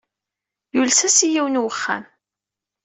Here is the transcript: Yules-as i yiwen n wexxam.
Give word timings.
Yules-as 0.73 1.17
i 1.27 1.27
yiwen 1.29 1.57
n 1.59 1.61
wexxam. 1.63 2.03